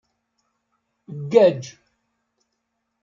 [1.19, 1.61] Ggaǧ.